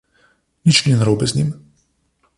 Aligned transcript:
Nič 0.65 0.77
ni 0.85 0.93
narobe 0.97 1.25
z 1.31 1.37
njim. 1.37 1.49